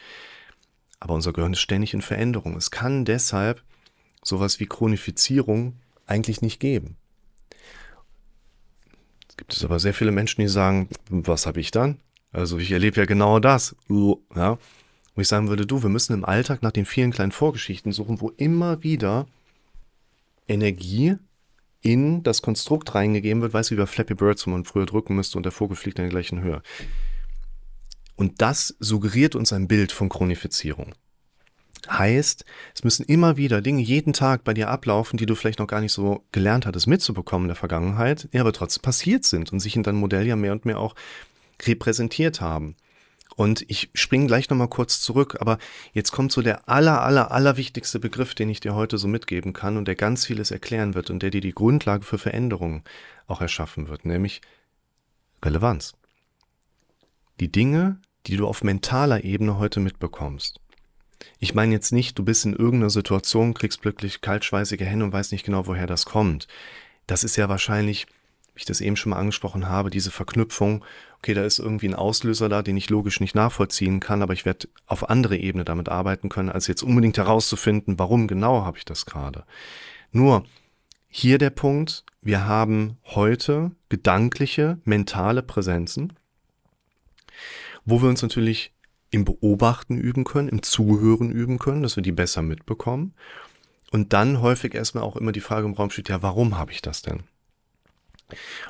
Aber 1.00 1.14
unser 1.14 1.34
Gehirn 1.34 1.54
ist 1.54 1.62
ständig 1.62 1.94
in 1.94 2.02
Veränderung. 2.02 2.56
Es 2.58 2.72
kann 2.72 3.06
deshalb 3.06 3.64
sowas 4.24 4.60
wie 4.60 4.68
Chronifizierung 4.68 5.74
eigentlich 6.06 6.42
nicht 6.42 6.60
geben. 6.60 6.98
Es 9.30 9.38
gibt 9.38 9.54
es 9.54 9.64
aber 9.64 9.80
sehr 9.80 9.94
viele 9.94 10.12
Menschen, 10.12 10.42
die 10.42 10.48
sagen, 10.48 10.90
was 11.10 11.46
habe 11.46 11.62
ich 11.62 11.72
dann? 11.72 12.00
Also 12.32 12.58
ich 12.58 12.72
erlebe 12.72 13.00
ja 13.00 13.06
genau 13.06 13.40
das. 13.40 13.76
Ja, 14.36 14.58
wo 15.16 15.22
ich 15.22 15.28
sagen 15.28 15.50
würde, 15.50 15.66
du, 15.66 15.84
wir 15.84 15.90
müssen 15.90 16.14
im 16.14 16.26
Alltag 16.26 16.62
nach 16.64 16.72
den 16.72 16.86
vielen 16.86 17.12
kleinen 17.12 17.32
Vorgeschichten 17.32 17.92
suchen, 17.92 18.22
wo 18.22 18.30
immer 18.38 18.84
wieder 18.84 19.28
Energie 20.48 21.16
in 21.82 22.24
das 22.24 22.42
Konstrukt 22.42 22.94
reingegeben 22.96 23.42
wird, 23.42 23.54
weißt 23.54 23.72
du, 23.72 23.76
wie 23.76 23.80
bei 23.80 23.86
Flappy 23.86 24.14
Birds, 24.14 24.46
wo 24.46 24.52
man 24.52 24.66
früher 24.66 24.86
drücken 24.86 25.16
müsste 25.16 25.38
und 25.38 25.44
der 25.44 25.52
Vogel 25.52 25.78
fliegt 25.78 26.00
in 26.00 26.06
der 26.06 26.12
gleichen 26.12 26.42
Höhe. 26.42 26.62
Und 28.16 28.42
das 28.42 28.76
suggeriert 28.80 29.36
uns 29.36 29.54
ein 29.54 29.68
Bild 29.68 29.92
von 29.92 30.10
Chronifizierung. 30.10 30.94
Heißt, 31.90 32.44
es 32.76 32.84
müssen 32.84 33.06
immer 33.06 33.38
wieder 33.38 33.62
Dinge 33.62 33.82
jeden 33.82 34.12
Tag 34.12 34.44
bei 34.44 34.54
dir 34.54 34.68
ablaufen, 34.68 35.16
die 35.16 35.26
du 35.26 35.36
vielleicht 35.36 35.60
noch 35.60 35.68
gar 35.68 35.80
nicht 35.80 35.94
so 35.94 36.26
gelernt 36.34 36.66
hattest 36.66 36.88
mitzubekommen 36.88 37.46
in 37.46 37.50
der 37.50 37.56
Vergangenheit, 37.56 38.28
die 38.34 38.40
aber 38.40 38.52
trotzdem 38.52 38.82
passiert 38.82 39.24
sind 39.24 39.54
und 39.54 39.62
sich 39.62 39.78
in 39.78 39.84
deinem 39.84 40.00
Modell 40.00 40.28
ja 40.28 40.36
mehr 40.36 40.52
und 40.52 40.66
mehr 40.66 40.80
auch 40.80 40.96
repräsentiert 41.66 42.42
haben. 42.42 42.76
Und 43.36 43.64
ich 43.70 43.90
springe 43.94 44.28
gleich 44.28 44.50
nochmal 44.50 44.68
kurz 44.68 45.02
zurück, 45.02 45.38
aber 45.40 45.60
jetzt 45.94 46.12
kommt 46.12 46.32
so 46.32 46.42
der 46.42 46.68
aller, 46.68 47.02
aller, 47.02 47.32
aller 47.32 47.56
wichtigste 47.56 48.00
Begriff, 48.00 48.36
den 48.36 48.50
ich 48.50 48.60
dir 48.60 48.76
heute 48.76 48.98
so 48.98 49.08
mitgeben 49.08 49.54
kann 49.54 49.78
und 49.78 49.88
der 49.88 49.96
ganz 49.96 50.26
vieles 50.26 50.52
erklären 50.52 50.94
wird 50.94 51.10
und 51.10 51.24
der 51.24 51.30
dir 51.30 51.42
die 51.42 51.54
Grundlage 51.54 52.04
für 52.04 52.18
Veränderungen 52.18 52.84
auch 53.28 53.40
erschaffen 53.40 53.88
wird, 53.88 54.04
nämlich 54.04 54.42
Relevanz. 55.44 55.94
Die 57.40 57.52
Dinge, 57.52 58.00
die 58.28 58.36
du 58.36 58.46
auf 58.46 58.64
mentaler 58.64 59.24
Ebene 59.24 59.58
heute 59.58 59.80
mitbekommst. 59.80 60.60
Ich 61.40 61.56
meine 61.56 61.74
jetzt 61.74 61.92
nicht, 61.92 62.20
du 62.20 62.24
bist 62.24 62.46
in 62.46 62.54
irgendeiner 62.54 62.90
Situation, 62.90 63.54
kriegst 63.54 63.82
plötzlich 63.82 64.22
kaltschweißige 64.22 64.82
Hände 64.82 65.06
und 65.06 65.14
weißt 65.14 65.32
nicht 65.32 65.46
genau, 65.46 65.68
woher 65.68 65.88
das 65.88 66.06
kommt. 66.06 66.48
Das 67.08 67.24
ist 67.24 67.38
ja 67.38 67.48
wahrscheinlich, 67.50 68.08
wie 68.54 68.60
ich 68.60 68.66
das 68.66 68.82
eben 68.82 68.96
schon 68.96 69.12
mal 69.12 69.18
angesprochen 69.18 69.68
habe, 69.68 69.90
diese 69.90 70.12
Verknüpfung, 70.12 70.84
okay, 71.18 71.34
da 71.34 71.44
ist 71.44 71.60
irgendwie 71.60 71.88
ein 71.88 71.96
Auslöser 71.96 72.50
da, 72.50 72.62
den 72.62 72.78
ich 72.78 72.90
logisch 72.90 73.20
nicht 73.20 73.36
nachvollziehen 73.36 74.00
kann, 74.00 74.22
aber 74.22 74.34
ich 74.34 74.46
werde 74.46 74.68
auf 74.86 75.10
andere 75.10 75.38
Ebene 75.38 75.66
damit 75.66 75.90
arbeiten 75.90 76.30
können, 76.30 76.50
als 76.50 76.68
jetzt 76.68 76.84
unbedingt 76.84 77.18
herauszufinden, 77.18 78.00
warum 78.00 78.28
genau 78.28 78.64
habe 78.64 78.78
ich 78.78 78.86
das 78.86 79.06
gerade. 79.06 79.44
Nur, 80.12 80.44
hier 81.08 81.38
der 81.38 81.50
Punkt, 81.50 82.04
wir 82.22 82.46
haben 82.46 82.98
heute 83.06 83.72
gedankliche, 83.90 84.78
mentale 84.84 85.42
Präsenzen, 85.42 86.14
wo 87.86 88.02
wir 88.02 88.10
uns 88.10 88.22
natürlich 88.22 88.74
im 89.12 89.26
Beobachten 89.26 89.98
üben 89.98 90.24
können, 90.24 90.50
im 90.50 90.62
Zuhören 90.62 91.32
üben 91.32 91.58
können, 91.58 91.82
dass 91.82 91.96
wir 91.96 92.04
die 92.04 92.12
besser 92.12 92.42
mitbekommen. 92.42 93.14
Und 93.92 94.14
dann 94.14 94.42
häufig 94.42 94.76
erstmal 94.76 95.04
auch 95.04 95.16
immer 95.16 95.32
die 95.32 95.40
Frage 95.40 95.66
im 95.66 95.74
Raum 95.74 95.90
steht, 95.90 96.10
ja, 96.10 96.22
warum 96.22 96.58
habe 96.58 96.72
ich 96.72 96.82
das 96.82 97.02
denn? 97.02 97.24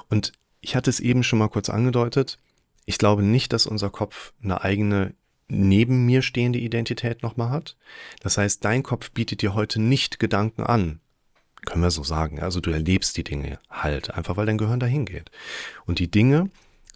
Und 0.10 0.34
ich 0.62 0.76
hatte 0.76 0.90
es 0.90 1.00
eben 1.00 1.24
schon 1.24 1.40
mal 1.40 1.50
kurz 1.50 1.70
angedeutet. 1.70 2.38
Ich 2.86 2.98
glaube 2.98 3.24
nicht, 3.24 3.54
dass 3.54 3.66
unser 3.66 3.90
Kopf 3.90 4.34
eine 4.44 4.62
eigene 4.62 5.14
neben 5.50 6.06
mir 6.06 6.22
stehende 6.22 6.60
Identität 6.60 7.24
nochmal 7.24 7.50
hat. 7.50 7.76
Das 8.22 8.38
heißt, 8.38 8.64
dein 8.64 8.84
Kopf 8.84 9.12
bietet 9.12 9.42
dir 9.42 9.56
heute 9.56 9.82
nicht 9.82 10.20
Gedanken 10.20 10.64
an. 10.64 11.00
Können 11.66 11.82
wir 11.82 11.92
so 11.92 12.04
sagen. 12.04 12.40
Also 12.40 12.62
du 12.62 12.72
erlebst 12.72 13.18
die 13.18 13.24
Dinge 13.24 13.60
halt, 13.70 14.14
einfach 14.14 14.38
weil 14.38 14.46
dein 14.46 14.58
Gehirn 14.58 14.80
dahin 14.80 15.06
geht. 15.06 15.32
Und 15.86 16.00
die 16.00 16.10
Dinge, 16.10 16.50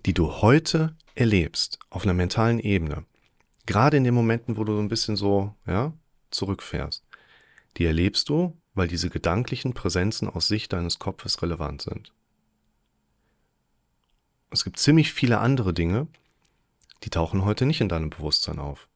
die 0.05 0.13
du 0.13 0.41
heute 0.41 0.95
erlebst, 1.15 1.79
auf 1.89 2.03
einer 2.03 2.13
mentalen 2.13 2.59
Ebene, 2.59 3.05
gerade 3.65 3.97
in 3.97 4.03
den 4.03 4.13
Momenten, 4.13 4.55
wo 4.57 4.63
du 4.63 4.75
so 4.75 4.79
ein 4.79 4.89
bisschen 4.89 5.15
so, 5.15 5.53
ja, 5.65 5.93
zurückfährst, 6.31 7.03
die 7.77 7.85
erlebst 7.85 8.29
du, 8.29 8.57
weil 8.73 8.87
diese 8.87 9.09
gedanklichen 9.09 9.73
Präsenzen 9.73 10.29
aus 10.29 10.47
Sicht 10.47 10.73
deines 10.73 10.99
Kopfes 10.99 11.41
relevant 11.41 11.81
sind. 11.81 12.11
Es 14.53 14.63
gibt 14.63 14.77
ziemlich 14.77 15.11
viele 15.11 15.39
andere 15.39 15.73
Dinge, 15.73 16.07
die 17.03 17.09
tauchen 17.09 17.43
heute 17.43 17.65
nicht 17.65 17.81
in 17.81 17.89
deinem 17.89 18.11
Bewusstsein 18.11 18.59
auf, 18.59 18.87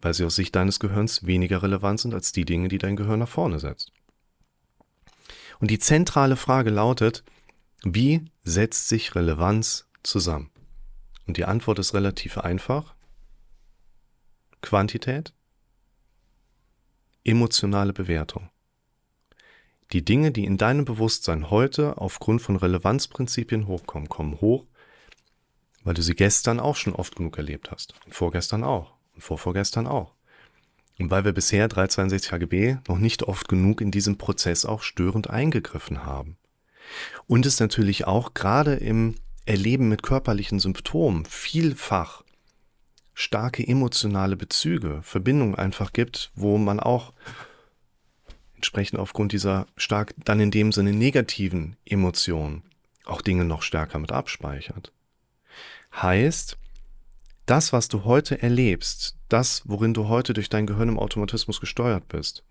weil 0.00 0.14
sie 0.14 0.24
aus 0.24 0.36
Sicht 0.36 0.54
deines 0.54 0.78
Gehirns 0.78 1.26
weniger 1.26 1.64
relevant 1.64 1.98
sind 1.98 2.14
als 2.14 2.30
die 2.30 2.44
Dinge, 2.44 2.68
die 2.68 2.78
dein 2.78 2.94
Gehirn 2.94 3.18
nach 3.18 3.28
vorne 3.28 3.58
setzt. 3.58 3.90
Und 5.58 5.72
die 5.72 5.80
zentrale 5.80 6.36
Frage 6.36 6.70
lautet, 6.70 7.24
wie 7.82 8.24
setzt 8.44 8.88
sich 8.88 9.16
Relevanz 9.16 9.88
zusammen? 10.04 10.50
Und 11.26 11.38
die 11.38 11.44
Antwort 11.44 11.80
ist 11.80 11.92
relativ 11.92 12.38
einfach. 12.38 12.94
Quantität, 14.60 15.32
emotionale 17.24 17.92
Bewertung. 17.92 18.48
Die 19.92 20.04
Dinge, 20.04 20.30
die 20.30 20.44
in 20.44 20.56
deinem 20.56 20.84
Bewusstsein 20.84 21.50
heute 21.50 21.98
aufgrund 21.98 22.42
von 22.42 22.54
Relevanzprinzipien 22.54 23.66
hochkommen, 23.66 24.08
kommen 24.08 24.40
hoch, 24.40 24.66
weil 25.84 25.94
du 25.94 26.02
sie 26.02 26.14
gestern 26.14 26.58
auch 26.58 26.76
schon 26.76 26.94
oft 26.94 27.16
genug 27.16 27.36
erlebt 27.36 27.70
hast. 27.70 27.94
Und 28.06 28.14
vorgestern 28.14 28.64
auch. 28.64 28.94
Und 29.14 29.22
vorvorgestern 29.22 29.86
auch. 29.86 30.14
Und 30.98 31.10
weil 31.10 31.24
wir 31.24 31.32
bisher 31.32 31.68
362 31.68 32.32
HGB 32.32 32.76
noch 32.88 32.98
nicht 32.98 33.22
oft 33.24 33.48
genug 33.48 33.80
in 33.80 33.90
diesem 33.90 34.16
Prozess 34.16 34.64
auch 34.64 34.82
störend 34.82 35.28
eingegriffen 35.28 36.04
haben. 36.04 36.36
Und 37.26 37.46
es 37.46 37.60
natürlich 37.60 38.06
auch 38.06 38.34
gerade 38.34 38.74
im 38.74 39.16
Erleben 39.46 39.88
mit 39.88 40.02
körperlichen 40.02 40.58
Symptomen 40.58 41.24
vielfach 41.26 42.22
starke 43.12 43.66
emotionale 43.66 44.36
Bezüge, 44.36 45.00
Verbindungen 45.02 45.54
einfach 45.54 45.92
gibt, 45.92 46.32
wo 46.34 46.58
man 46.58 46.80
auch 46.80 47.12
entsprechend 48.56 48.98
aufgrund 48.98 49.32
dieser 49.32 49.66
stark 49.76 50.14
dann 50.24 50.40
in 50.40 50.50
dem 50.50 50.72
Sinne 50.72 50.92
negativen 50.92 51.76
Emotionen 51.84 52.62
auch 53.04 53.20
Dinge 53.20 53.44
noch 53.44 53.62
stärker 53.62 53.98
mit 53.98 54.12
abspeichert. 54.12 54.92
Heißt, 56.00 56.58
das, 57.46 57.72
was 57.72 57.88
du 57.88 58.04
heute 58.04 58.42
erlebst, 58.42 59.16
das, 59.28 59.62
worin 59.66 59.94
du 59.94 60.08
heute 60.08 60.32
durch 60.32 60.48
dein 60.48 60.66
Gehirn 60.66 60.88
im 60.88 60.98
Automatismus 60.98 61.60
gesteuert 61.60 62.08
bist, 62.08 62.42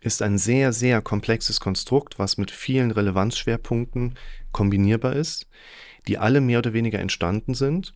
ist 0.00 0.22
ein 0.22 0.38
sehr, 0.38 0.72
sehr 0.72 1.02
komplexes 1.02 1.60
Konstrukt, 1.60 2.18
was 2.18 2.38
mit 2.38 2.50
vielen 2.50 2.90
Relevanzschwerpunkten 2.90 4.14
kombinierbar 4.52 5.14
ist, 5.14 5.48
die 6.06 6.18
alle 6.18 6.40
mehr 6.40 6.58
oder 6.60 6.72
weniger 6.72 7.00
entstanden 7.00 7.54
sind, 7.54 7.94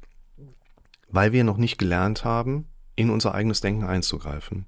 weil 1.08 1.32
wir 1.32 1.44
noch 1.44 1.58
nicht 1.58 1.78
gelernt 1.78 2.24
haben, 2.24 2.66
in 2.96 3.08
unser 3.08 3.34
eigenes 3.34 3.60
Denken 3.60 3.84
einzugreifen. 3.84 4.66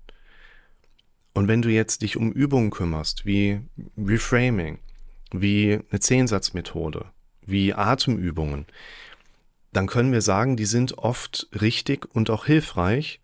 Und 1.34 1.48
wenn 1.48 1.62
du 1.62 1.68
jetzt 1.68 2.02
dich 2.02 2.16
um 2.16 2.30
Übungen 2.30 2.70
kümmerst, 2.70 3.26
wie 3.26 3.60
Reframing, 3.98 4.78
wie 5.32 5.80
eine 5.90 6.00
Zehnsatzmethode, 6.00 7.06
wie 7.42 7.74
Atemübungen, 7.74 8.66
dann 9.74 9.86
können 9.86 10.12
wir 10.12 10.22
sagen, 10.22 10.56
die 10.56 10.64
sind 10.64 10.96
oft 10.98 11.48
richtig 11.60 12.06
und 12.14 12.30
auch 12.30 12.46
hilfreich, 12.46 13.20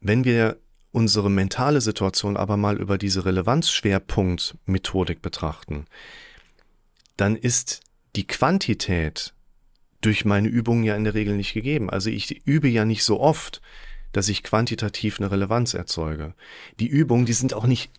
wenn 0.00 0.24
wir 0.24 0.58
unsere 0.92 1.30
mentale 1.30 1.80
Situation 1.80 2.36
aber 2.36 2.56
mal 2.56 2.76
über 2.78 2.98
diese 2.98 3.24
Relevanzschwerpunkt-Methodik 3.24 5.22
betrachten, 5.22 5.86
dann 7.16 7.34
ist 7.34 7.80
die 8.14 8.26
Quantität 8.26 9.32
durch 10.02 10.26
meine 10.26 10.48
Übungen 10.48 10.84
ja 10.84 10.94
in 10.96 11.04
der 11.04 11.14
Regel 11.14 11.36
nicht 11.36 11.54
gegeben. 11.54 11.88
Also 11.90 12.10
ich 12.10 12.46
übe 12.46 12.68
ja 12.68 12.84
nicht 12.84 13.02
so 13.02 13.18
oft, 13.18 13.62
dass 14.12 14.28
ich 14.28 14.42
quantitativ 14.42 15.18
eine 15.18 15.30
Relevanz 15.30 15.72
erzeuge. 15.74 16.34
Die 16.78 16.88
Übungen, 16.88 17.24
die 17.26 17.32
sind 17.32 17.54
auch 17.54 17.66
nicht 17.66 17.90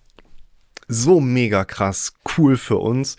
so 0.88 1.20
mega 1.20 1.66
krass 1.66 2.13
cool 2.38 2.58
für 2.58 2.77
uns, 2.77 3.18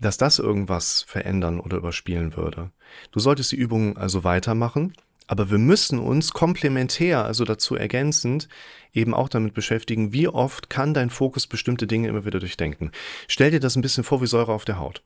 dass 0.00 0.16
das 0.16 0.38
irgendwas 0.38 1.02
verändern 1.02 1.60
oder 1.60 1.76
überspielen 1.76 2.36
würde. 2.36 2.70
Du 3.12 3.20
solltest 3.20 3.52
die 3.52 3.56
Übungen 3.56 3.96
also 3.96 4.24
weitermachen, 4.24 4.94
aber 5.26 5.50
wir 5.50 5.58
müssen 5.58 6.00
uns 6.00 6.32
komplementär, 6.32 7.24
also 7.24 7.44
dazu 7.44 7.76
ergänzend, 7.76 8.48
eben 8.92 9.14
auch 9.14 9.28
damit 9.28 9.54
beschäftigen, 9.54 10.12
wie 10.12 10.26
oft 10.26 10.70
kann 10.70 10.94
dein 10.94 11.10
Fokus 11.10 11.46
bestimmte 11.46 11.86
Dinge 11.86 12.08
immer 12.08 12.24
wieder 12.24 12.40
durchdenken. 12.40 12.90
Stell 13.28 13.52
dir 13.52 13.60
das 13.60 13.76
ein 13.76 13.82
bisschen 13.82 14.02
vor 14.02 14.20
wie 14.22 14.26
Säure 14.26 14.52
auf 14.52 14.64
der 14.64 14.80
Haut. 14.80 15.02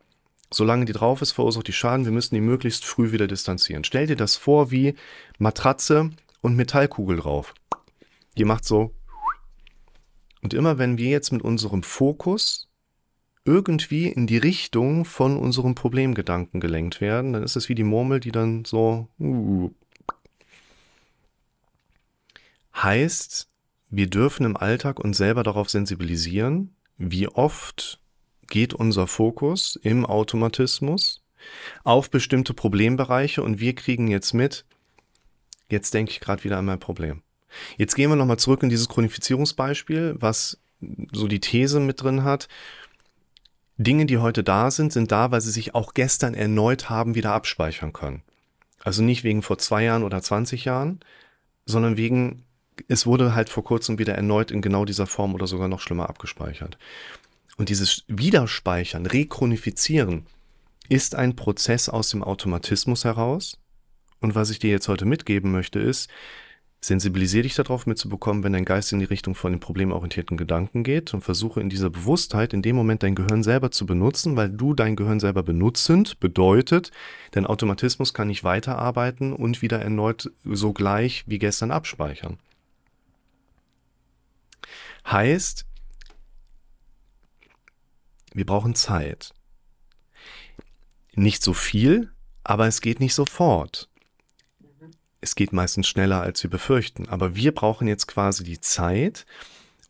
Solange 0.50 0.84
die 0.84 0.92
drauf 0.92 1.20
ist, 1.20 1.32
verursacht 1.32 1.66
die 1.66 1.72
Schaden. 1.72 2.04
Wir 2.04 2.12
müssen 2.12 2.34
die 2.34 2.40
möglichst 2.40 2.84
früh 2.84 3.12
wieder 3.12 3.26
distanzieren. 3.26 3.84
Stell 3.84 4.06
dir 4.06 4.16
das 4.16 4.36
vor 4.36 4.70
wie 4.70 4.94
Matratze 5.38 6.10
und 6.40 6.56
Metallkugel 6.56 7.18
drauf. 7.18 7.54
Die 8.38 8.44
macht 8.44 8.64
so. 8.64 8.94
Und 10.42 10.54
immer 10.54 10.78
wenn 10.78 10.96
wir 10.96 11.08
jetzt 11.08 11.32
mit 11.32 11.42
unserem 11.42 11.82
Fokus 11.82 12.68
irgendwie 13.44 14.08
in 14.08 14.26
die 14.26 14.38
Richtung 14.38 15.04
von 15.04 15.36
unserem 15.36 15.74
Problemgedanken 15.74 16.60
gelenkt 16.60 17.00
werden, 17.00 17.32
dann 17.32 17.42
ist 17.42 17.56
es 17.56 17.68
wie 17.68 17.74
die 17.74 17.84
Murmel, 17.84 18.20
die 18.20 18.32
dann 18.32 18.64
so 18.64 19.08
uh. 19.20 19.70
heißt, 22.74 23.48
wir 23.90 24.08
dürfen 24.08 24.46
im 24.46 24.56
Alltag 24.56 24.98
uns 24.98 25.18
selber 25.18 25.42
darauf 25.42 25.68
sensibilisieren, 25.68 26.74
wie 26.96 27.28
oft 27.28 28.00
geht 28.48 28.74
unser 28.74 29.06
Fokus 29.06 29.76
im 29.76 30.06
Automatismus 30.06 31.22
auf 31.82 32.10
bestimmte 32.10 32.54
Problembereiche 32.54 33.42
und 33.42 33.60
wir 33.60 33.74
kriegen 33.74 34.08
jetzt 34.08 34.32
mit, 34.32 34.64
jetzt 35.68 35.92
denke 35.92 36.12
ich 36.12 36.20
gerade 36.20 36.44
wieder 36.44 36.58
an 36.58 36.64
mein 36.64 36.80
Problem. 36.80 37.22
Jetzt 37.76 37.94
gehen 37.94 38.10
wir 38.10 38.16
nochmal 38.16 38.38
zurück 38.38 38.62
in 38.62 38.68
dieses 38.68 38.88
Chronifizierungsbeispiel, 38.88 40.16
was 40.18 40.58
so 41.12 41.28
die 41.28 41.40
These 41.40 41.80
mit 41.80 42.02
drin 42.02 42.24
hat. 42.24 42.48
Dinge, 43.76 44.06
die 44.06 44.18
heute 44.18 44.44
da 44.44 44.70
sind, 44.70 44.92
sind 44.92 45.10
da, 45.10 45.30
weil 45.30 45.40
sie 45.40 45.50
sich 45.50 45.74
auch 45.74 45.94
gestern 45.94 46.34
erneut 46.34 46.90
haben 46.90 47.14
wieder 47.14 47.32
abspeichern 47.32 47.92
können. 47.92 48.22
Also 48.82 49.02
nicht 49.02 49.24
wegen 49.24 49.42
vor 49.42 49.58
zwei 49.58 49.84
Jahren 49.84 50.04
oder 50.04 50.22
20 50.22 50.64
Jahren, 50.64 51.00
sondern 51.66 51.96
wegen, 51.96 52.44
es 52.88 53.06
wurde 53.06 53.34
halt 53.34 53.48
vor 53.48 53.64
kurzem 53.64 53.98
wieder 53.98 54.14
erneut 54.14 54.50
in 54.50 54.62
genau 54.62 54.84
dieser 54.84 55.06
Form 55.06 55.34
oder 55.34 55.46
sogar 55.46 55.68
noch 55.68 55.80
schlimmer 55.80 56.08
abgespeichert. 56.08 56.78
Und 57.56 57.68
dieses 57.68 58.04
Wiederspeichern, 58.08 59.06
Rekronifizieren 59.06 60.26
ist 60.88 61.14
ein 61.14 61.34
Prozess 61.34 61.88
aus 61.88 62.10
dem 62.10 62.22
Automatismus 62.22 63.04
heraus. 63.04 63.58
Und 64.20 64.34
was 64.34 64.50
ich 64.50 64.58
dir 64.58 64.70
jetzt 64.70 64.88
heute 64.88 65.04
mitgeben 65.04 65.50
möchte, 65.50 65.78
ist, 65.80 66.10
sensibilisiere 66.86 67.44
dich 67.44 67.54
darauf 67.54 67.86
mitzubekommen, 67.86 68.44
wenn 68.44 68.52
dein 68.52 68.64
Geist 68.64 68.92
in 68.92 68.98
die 68.98 69.04
Richtung 69.04 69.34
von 69.34 69.52
den 69.52 69.60
problemorientierten 69.60 70.36
Gedanken 70.36 70.82
geht 70.84 71.14
und 71.14 71.22
versuche 71.22 71.60
in 71.60 71.70
dieser 71.70 71.90
Bewusstheit 71.90 72.52
in 72.52 72.62
dem 72.62 72.76
Moment 72.76 73.02
dein 73.02 73.14
Gehirn 73.14 73.42
selber 73.42 73.70
zu 73.70 73.86
benutzen, 73.86 74.36
weil 74.36 74.50
du 74.50 74.74
dein 74.74 74.96
Gehirn 74.96 75.20
selber 75.20 75.42
benutzend 75.42 76.20
bedeutet, 76.20 76.90
dein 77.30 77.46
Automatismus 77.46 78.12
kann 78.12 78.28
nicht 78.28 78.44
weiterarbeiten 78.44 79.32
und 79.32 79.62
wieder 79.62 79.80
erneut 79.80 80.30
so 80.44 80.72
gleich 80.72 81.24
wie 81.26 81.38
gestern 81.38 81.70
abspeichern. 81.70 82.38
Heißt, 85.06 85.66
wir 88.32 88.46
brauchen 88.46 88.74
Zeit. 88.74 89.32
Nicht 91.14 91.42
so 91.42 91.52
viel, 91.52 92.12
aber 92.42 92.66
es 92.66 92.80
geht 92.80 93.00
nicht 93.00 93.14
sofort. 93.14 93.88
Es 95.24 95.36
geht 95.36 95.54
meistens 95.54 95.88
schneller, 95.88 96.20
als 96.20 96.42
wir 96.42 96.50
befürchten. 96.50 97.08
Aber 97.08 97.34
wir 97.34 97.54
brauchen 97.54 97.88
jetzt 97.88 98.06
quasi 98.08 98.44
die 98.44 98.60
Zeit, 98.60 99.24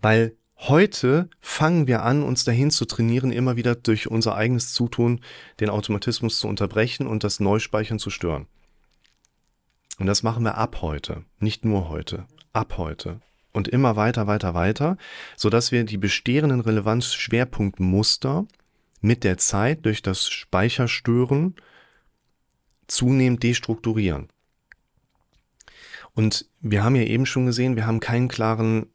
weil 0.01 0.37
heute 0.59 1.29
fangen 1.41 1.89
wir 1.89 2.05
an, 2.05 2.23
uns 2.23 2.45
dahin 2.45 2.71
zu 2.71 2.85
trainieren, 2.85 3.33
immer 3.33 3.57
wieder 3.57 3.75
durch 3.75 4.07
unser 4.09 4.37
eigenes 4.37 4.73
Zutun 4.73 5.21
den 5.59 5.71
Automatismus 5.71 6.39
zu 6.39 6.47
unterbrechen 6.47 7.09
und 7.09 7.25
das 7.25 7.41
Neuspeichern 7.41 7.99
zu 7.99 8.11
stören. 8.11 8.47
Und 9.99 10.07
das 10.07 10.23
machen 10.23 10.45
wir 10.45 10.57
ab 10.57 10.83
heute, 10.83 11.25
nicht 11.41 11.65
nur 11.65 11.89
heute, 11.89 12.27
ab 12.53 12.79
heute. 12.79 13.21
Und 13.53 13.67
immer 13.67 13.97
weiter, 13.97 14.29
weiter, 14.29 14.55
weiter, 14.55 14.97
sodass 15.37 15.73
wir 15.73 15.83
die 15.83 15.99
bestehenden 15.99 16.61
Relevanzschwerpunktmuster 16.61 18.47
mit 19.01 19.25
der 19.25 19.39
Zeit 19.39 19.85
durch 19.85 20.01
das 20.01 20.29
Speicherstören 20.29 21.57
zunehmend 22.87 23.43
destrukturieren. 23.43 24.29
Und 26.15 26.47
wir 26.61 26.85
haben 26.85 26.97
ja 26.97 27.03
eben 27.03 27.27
schon 27.27 27.47
gesehen, 27.47 27.77
wir 27.77 27.87
haben 27.87 28.01
keinen 28.01 28.29
klaren, 28.29 28.87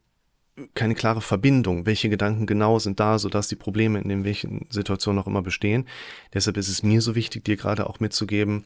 keine 0.73 0.95
klare 0.95 1.21
Verbindung, 1.21 1.85
welche 1.85 2.09
Gedanken 2.09 2.45
genau 2.45 2.79
sind 2.79 2.99
da, 2.99 3.19
sodass 3.19 3.47
die 3.47 3.55
Probleme 3.55 3.99
in 3.99 4.09
den 4.09 4.23
welchen 4.23 4.67
Situationen 4.69 5.21
auch 5.21 5.27
immer 5.27 5.41
bestehen. 5.41 5.85
Deshalb 6.33 6.57
ist 6.57 6.69
es 6.69 6.83
mir 6.83 7.01
so 7.01 7.15
wichtig, 7.15 7.45
dir 7.45 7.57
gerade 7.57 7.89
auch 7.89 7.99
mitzugeben, 7.99 8.65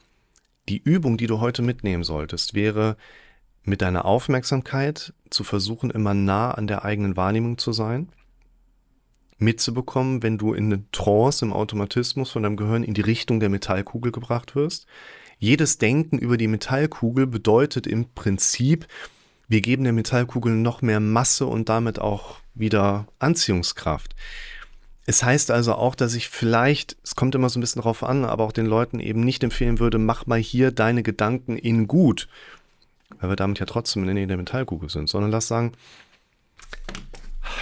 die 0.70 0.82
Übung, 0.82 1.18
die 1.18 1.28
du 1.28 1.40
heute 1.40 1.62
mitnehmen 1.62 2.04
solltest, 2.04 2.54
wäre 2.54 2.96
mit 3.64 3.82
deiner 3.82 4.06
Aufmerksamkeit 4.06 5.14
zu 5.30 5.44
versuchen, 5.44 5.90
immer 5.90 6.14
nah 6.14 6.52
an 6.52 6.68
der 6.68 6.86
eigenen 6.86 7.18
Wahrnehmung 7.18 7.58
zu 7.58 7.74
sein, 7.74 8.10
mitzubekommen, 9.38 10.24
wenn 10.24 10.38
du 10.38 10.54
in 10.54 10.66
eine 10.66 10.84
Trance 10.92 11.44
im 11.44 11.54
Automatismus 11.54 12.32
von 12.32 12.44
deinem 12.44 12.58
Gehirn 12.58 12.84
in 12.84 12.94
die 12.94 13.02
Richtung 13.02 13.40
der 13.40 13.50
Metallkugel 13.50 14.12
gebracht 14.12 14.56
wirst, 14.56 14.88
jedes 15.44 15.78
Denken 15.78 16.18
über 16.18 16.38
die 16.38 16.48
Metallkugel 16.48 17.28
bedeutet 17.28 17.86
im 17.86 18.10
Prinzip, 18.16 18.88
wir 19.50 19.60
geben 19.60 19.84
der 19.84 19.92
Metallkugel 19.92 20.54
noch 20.54 20.82
mehr 20.82 21.02
Masse 21.02 21.46
und 21.46 21.68
damit 21.68 22.00
auch 22.00 22.38
wieder 22.54 23.08
Anziehungskraft. 23.20 24.16
Es 25.06 25.22
heißt 25.22 25.52
also 25.52 25.76
auch, 25.76 25.96
dass 25.96 26.16
ich 26.16 26.30
vielleicht, 26.30 26.96
es 27.04 27.16
kommt 27.16 27.36
immer 27.36 27.50
so 27.50 27.60
ein 27.60 27.62
bisschen 27.62 27.82
drauf 27.82 28.04
an, 28.04 28.24
aber 28.24 28.46
auch 28.46 28.54
den 28.54 28.66
Leuten 28.66 29.02
eben 29.02 29.20
nicht 29.20 29.44
empfehlen 29.44 29.80
würde, 29.80 29.98
mach 29.98 30.26
mal 30.28 30.40
hier 30.40 30.72
deine 30.72 31.04
Gedanken 31.04 31.58
in 31.58 31.88
gut, 31.88 32.30
weil 33.20 33.30
wir 33.30 33.36
damit 33.36 33.60
ja 33.60 33.66
trotzdem 33.66 34.04
in 34.04 34.08
der 34.08 34.16
Nähe 34.16 34.28
der 34.28 34.38
Metallkugel 34.38 34.90
sind, 34.90 35.10
sondern 35.10 35.32
lass 35.32 35.50
sagen, 35.50 35.74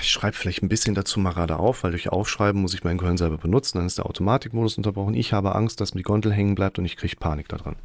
ich 0.01 0.09
schreibe 0.09 0.35
vielleicht 0.35 0.63
ein 0.63 0.69
bisschen 0.69 0.95
dazu 0.95 1.19
mal 1.19 1.33
gerade 1.33 1.57
auf, 1.57 1.83
weil 1.83 1.91
durch 1.91 2.09
Aufschreiben 2.09 2.61
muss 2.61 2.73
ich 2.73 2.83
mein 2.83 2.97
Gehirn 2.97 3.17
selber 3.17 3.37
benutzen, 3.37 3.77
dann 3.77 3.87
ist 3.87 3.97
der 3.97 4.05
Automatikmodus 4.05 4.77
unterbrochen. 4.77 5.13
Ich 5.13 5.33
habe 5.33 5.55
Angst, 5.55 5.81
dass 5.81 5.93
mir 5.93 5.99
die 5.99 6.03
Gondel 6.03 6.31
hängen 6.33 6.55
bleibt 6.55 6.79
und 6.79 6.85
ich 6.85 6.97
kriege 6.97 7.15
Panik 7.15 7.47
daran. 7.49 7.75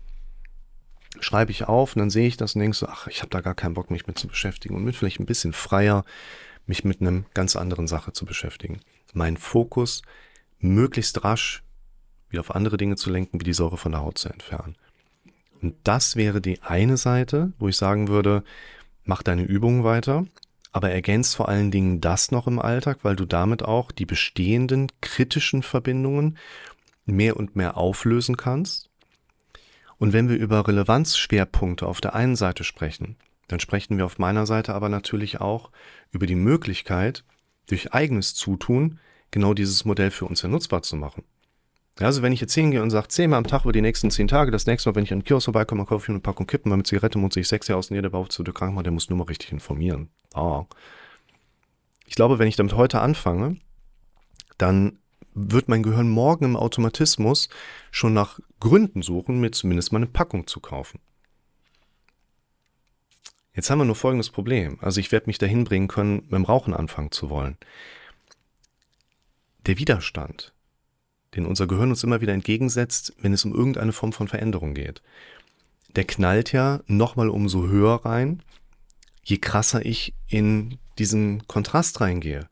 Schreibe 1.21 1.51
ich 1.51 1.65
auf 1.65 1.97
und 1.97 2.01
dann 2.01 2.11
sehe 2.11 2.29
ich 2.29 2.37
das 2.37 2.55
und 2.55 2.61
denke 2.61 2.77
so, 2.77 2.87
ach, 2.87 3.07
ich 3.07 3.21
habe 3.21 3.31
da 3.31 3.41
gar 3.41 3.55
keinen 3.55 3.75
Bock, 3.75 3.91
mich 3.91 4.07
mit 4.07 4.19
zu 4.19 4.29
beschäftigen 4.29 4.77
und 4.77 4.85
mit 4.85 4.97
vielleicht 4.97 5.21
ein 5.21 5.27
bisschen 5.27 5.55
freier, 5.55 6.05
mich 6.67 6.85
mit 6.85 7.01
einem 7.01 7.25
ganz 7.33 7.57
anderen 7.57 7.87
Sache 7.87 8.13
zu 8.13 8.27
beschäftigen. 8.27 8.81
Meinen 9.15 9.39
Fokus 9.39 10.03
möglichst 10.59 11.25
rasch 11.25 11.63
wieder 12.29 12.41
auf 12.41 12.55
andere 12.55 12.77
Dinge 12.77 12.97
zu 12.97 13.11
lenken, 13.11 13.41
wie 13.41 13.45
die 13.45 13.55
Säure 13.55 13.77
von 13.77 13.93
der 13.93 14.03
Haut 14.03 14.19
zu 14.19 14.29
entfernen. 14.29 14.77
Und 15.63 15.77
das 15.85 16.17
wäre 16.17 16.41
die 16.41 16.61
eine 16.63 16.97
Seite, 16.97 17.53
wo 17.59 17.69
ich 17.69 17.77
sagen 17.77 18.09
würde, 18.09 18.43
mach 19.05 19.23
deine 19.23 19.43
Übungen 19.43 19.85
weiter, 19.85 20.27
aber 20.77 20.91
ergänzt 20.91 21.37
vor 21.37 21.49
allen 21.49 21.71
Dingen 21.71 22.03
das 22.03 22.31
noch 22.31 22.47
im 22.47 22.59
Alltag, 22.59 22.99
weil 23.01 23.17
du 23.17 23.25
damit 23.25 23.63
auch 23.63 23.91
die 23.91 24.05
bestehenden 24.05 24.93
kritischen 25.01 25.63
Verbindungen 25.63 26.37
mehr 27.07 27.39
und 27.39 27.57
mehr 27.57 27.79
auflösen 27.79 28.37
kannst. 28.37 28.91
Und 29.97 30.13
wenn 30.13 30.29
wir 30.29 30.37
über 30.37 30.69
Relevanzschwerpunkte 30.69 31.87
auf 31.87 32.03
der 32.03 32.15
einen 32.15 32.37
Seite 32.37 32.63
sprechen, 32.63 33.17
dann 33.49 33.59
sprechen 33.59 33.97
wir 33.97 34.05
auf 34.05 34.19
meiner 34.19 34.45
Seite 34.45 34.75
aber 34.75 34.91
natürlich 34.91 35.41
auch 35.41 35.71
über 36.11 36.27
die 36.27 36.35
Möglichkeit, 36.35 37.25
durch 37.69 37.95
eigenes 37.95 38.35
Zutun 38.35 38.99
genau 39.31 39.55
dieses 39.55 39.87
Modell 39.87 40.11
für 40.11 40.27
uns 40.27 40.43
ja 40.43 40.51
nutzbar 40.51 40.83
zu 40.83 40.97
machen. 40.97 41.25
Also 41.99 42.21
wenn 42.21 42.33
ich 42.33 42.41
jetzt 42.43 42.53
hingehe 42.55 42.83
und 42.83 42.91
sage, 42.91 43.09
zehnmal 43.09 43.39
am 43.39 43.47
Tag 43.47 43.63
über 43.63 43.73
die 43.73 43.81
nächsten 43.81 44.11
zehn 44.11 44.29
Tage, 44.29 44.51
das 44.51 44.67
nächste 44.67 44.91
Mal, 44.91 44.97
wenn 44.97 45.05
ich 45.05 45.13
an 45.13 45.21
den 45.21 45.25
Kiosk 45.25 45.47
vorbeikomme, 45.47 45.87
kaufe 45.87 46.05
ich 46.05 46.09
eine 46.11 46.21
Packung 46.21 46.47
Kippen, 46.47 46.71
weil 46.71 46.77
mit 46.77 46.87
Zigarette 46.87 47.19
muss 47.19 47.37
ich 47.37 47.49
sechs 47.49 47.69
Jahre 47.69 47.79
aus, 47.79 47.89
jeder 47.89 48.11
Bauch 48.11 48.29
zu 48.29 48.43
der 48.43 48.53
Krankheit, 48.53 48.85
der 48.85 48.93
muss 48.93 49.09
nur 49.09 49.19
mal 49.19 49.25
richtig 49.25 49.53
informieren. 49.53 50.11
Ah. 50.35 50.65
Ich 52.07 52.15
glaube, 52.15 52.39
wenn 52.39 52.49
ich 52.49 52.57
damit 52.57 52.75
heute 52.75 53.01
anfange, 53.01 53.57
dann 54.59 54.99
wird 55.33 55.69
mein 55.69 55.83
Gehirn 55.83 56.09
morgen 56.09 56.45
im 56.45 56.57
Automatismus 56.57 57.49
schon 57.91 58.13
nach 58.13 58.41
Gründen 58.61 59.03
suchen, 59.03 59.41
mir 59.41 59.51
zumindest 59.51 59.93
mal 59.93 59.99
eine 59.99 60.07
Packung 60.07 60.47
zu 60.47 60.61
kaufen. 60.61 61.01
Jetzt 63.55 63.71
haben 63.71 63.79
wir 63.79 63.87
nur 63.87 63.97
folgendes 63.97 64.29
Problem. 64.29 64.79
Also 64.83 65.01
ich 65.01 65.13
werde 65.13 65.27
mich 65.29 65.39
dahin 65.39 65.65
bringen 65.65 65.89
können, 65.89 66.17
mit 66.17 66.33
dem 66.33 66.45
Rauchen 66.45 66.75
anfangen 66.75 67.11
zu 67.11 67.31
wollen. 67.31 67.57
Der 69.67 69.79
Widerstand, 69.79 70.53
den 71.37 71.47
unser 71.47 71.67
Gehirn 71.67 71.91
uns 71.91 72.03
immer 72.03 72.21
wieder 72.21 72.33
entgegensetzt, 72.33 73.15
wenn 73.21 73.33
es 73.33 73.45
um 73.45 73.55
irgendeine 73.55 73.93
Form 73.93 74.13
von 74.13 74.29
Veränderung 74.29 74.75
geht, 74.75 75.03
der 75.95 76.05
knallt 76.05 76.53
ja 76.53 76.81
nochmal 76.87 77.29
umso 77.29 77.69
höher 77.69 78.05
rein, 78.05 78.43
je 79.23 79.39
krasser 79.39 79.85
ich 79.85 80.15
in 80.29 80.79
diesen 80.99 81.47
Kontrast 81.47 82.01
reingehe. 82.01 82.49